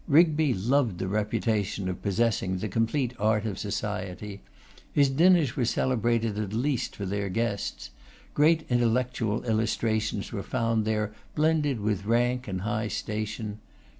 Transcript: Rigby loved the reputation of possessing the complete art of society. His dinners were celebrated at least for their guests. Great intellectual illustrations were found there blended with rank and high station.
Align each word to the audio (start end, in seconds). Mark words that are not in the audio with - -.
Rigby 0.07 0.51
loved 0.55 0.97
the 0.97 1.07
reputation 1.07 1.87
of 1.87 2.01
possessing 2.01 2.57
the 2.57 2.67
complete 2.67 3.13
art 3.19 3.45
of 3.45 3.59
society. 3.59 4.41
His 4.91 5.11
dinners 5.11 5.55
were 5.55 5.63
celebrated 5.63 6.39
at 6.39 6.53
least 6.53 6.95
for 6.95 7.05
their 7.05 7.29
guests. 7.29 7.91
Great 8.33 8.65
intellectual 8.67 9.45
illustrations 9.45 10.31
were 10.31 10.41
found 10.41 10.85
there 10.85 11.13
blended 11.35 11.81
with 11.81 12.05
rank 12.05 12.47
and 12.47 12.61
high 12.61 12.87
station. 12.87 13.59